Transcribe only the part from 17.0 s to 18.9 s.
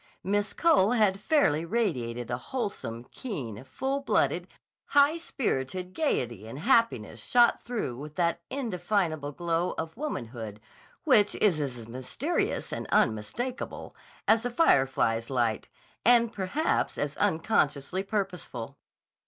unconsciously purposeful.